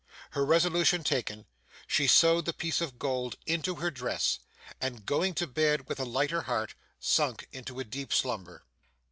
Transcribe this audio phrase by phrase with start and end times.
[0.31, 1.45] Her resolution taken,
[1.85, 4.39] she sewed the piece of gold into her dress,
[4.79, 8.63] and going to bed with a lighter heart sunk into a deep slumber.